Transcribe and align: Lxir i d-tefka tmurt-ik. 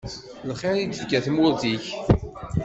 Lxir 0.49 0.75
i 0.77 0.85
d-tefka 0.85 1.19
tmurt-ik. 1.25 1.85